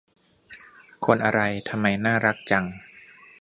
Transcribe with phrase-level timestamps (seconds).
[1.05, 2.65] คนอะไรทำไมน่ารักจัง